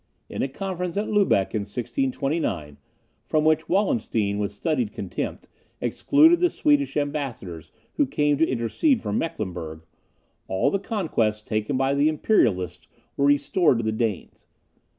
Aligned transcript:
In 0.29 0.41
a 0.41 0.47
conference 0.47 0.97
at 0.97 1.09
Lubeck 1.09 1.53
in 1.53 1.59
1629, 1.61 2.77
from 3.27 3.45
which 3.45 3.69
Wallenstein, 3.69 4.39
with 4.39 4.49
studied 4.49 4.93
contempt, 4.93 5.47
excluded 5.79 6.39
the 6.39 6.49
Swedish 6.49 6.97
ambassadors 6.97 7.71
who 7.97 8.07
came 8.07 8.35
to 8.37 8.47
intercede 8.49 8.99
for 9.03 9.13
Mecklenburgh, 9.13 9.85
all 10.47 10.71
the 10.71 10.79
conquests 10.79 11.43
taken 11.43 11.77
by 11.77 11.93
the 11.93 12.09
imperialists 12.09 12.87
were 13.15 13.25
restored 13.27 13.77
to 13.77 13.83
the 13.85 13.91
Danes. 13.91 14.47